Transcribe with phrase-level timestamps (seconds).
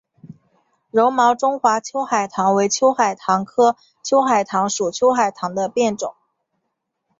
[0.89, 6.15] 柔毛中华秋海棠为秋海棠科秋海棠属秋海棠的变种。